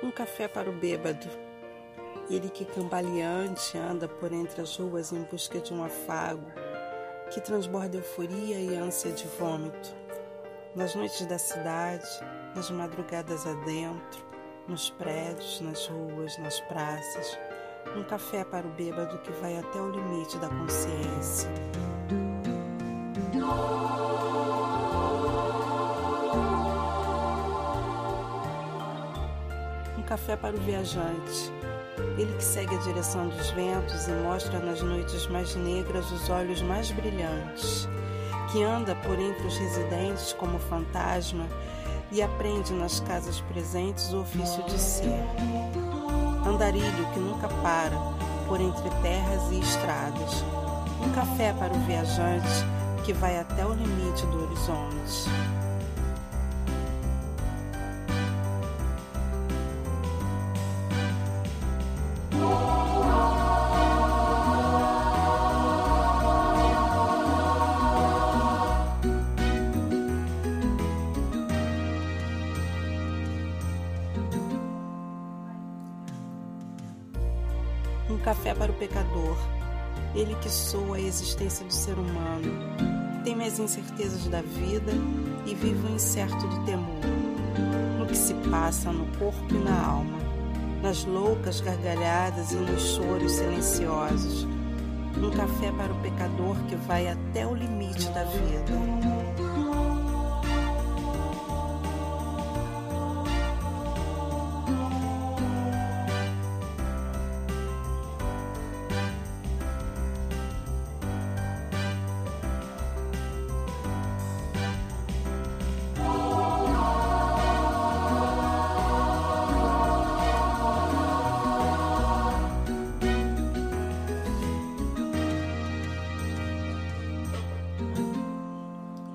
[0.00, 1.26] Um café para o bêbado.
[2.30, 6.46] Ele que cambaleante anda por entre as ruas em busca de um afago
[7.30, 9.96] que transborda euforia e ânsia de vômito.
[10.76, 12.06] Nas noites da cidade,
[12.54, 14.24] nas madrugadas adentro,
[14.68, 17.36] nos prédios, nas ruas, nas praças,
[17.96, 21.50] um café para o bêbado que vai até o limite da consciência.
[30.08, 31.52] Café para o viajante.
[32.16, 36.62] Ele que segue a direção dos ventos e mostra nas noites mais negras os olhos
[36.62, 37.86] mais brilhantes,
[38.50, 41.46] que anda por entre os residentes como fantasma
[42.10, 45.22] e aprende nas casas presentes o ofício de ser.
[46.46, 47.96] Andarilho que nunca para
[48.46, 50.42] por entre terras e estradas.
[51.04, 52.48] Um café para o viajante
[53.04, 55.28] que vai até o limite do horizonte.
[78.08, 79.36] Um café para o pecador,
[80.14, 82.50] ele que soa a existência do ser humano,
[83.22, 84.92] teme as incertezas da vida
[85.46, 87.00] e vive o incerto do temor,
[87.98, 90.18] no que se passa no corpo e na alma,
[90.82, 94.46] nas loucas gargalhadas e nos choros silenciosos.
[95.16, 99.57] Um café para o pecador que vai até o limite da vida.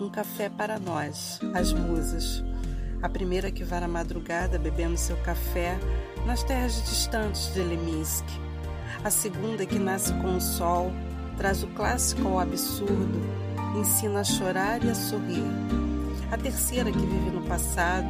[0.00, 2.44] Um café para nós, as musas.
[3.02, 5.78] A primeira que vai na madrugada bebendo seu café
[6.24, 8.24] nas terras distantes de Leminsk.
[9.02, 10.92] A segunda que nasce com o sol,
[11.36, 13.20] traz o clássico ao absurdo,
[13.76, 15.44] ensina a chorar e a sorrir.
[16.30, 18.08] A terceira que vive no passado,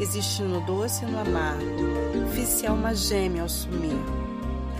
[0.00, 3.98] existe no doce e no amargo, vice alma gêmea ao sumir.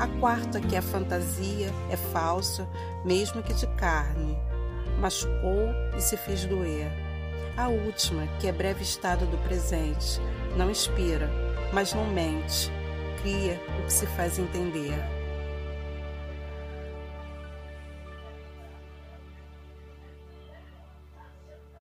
[0.00, 2.68] A quarta que é fantasia, é falsa,
[3.04, 4.36] mesmo que de carne
[4.98, 6.90] machucou e se fez doer.
[7.56, 10.20] A última, que é breve estado do presente,
[10.56, 11.30] não inspira,
[11.72, 12.70] mas não mente,
[13.22, 14.98] cria o que se faz entender.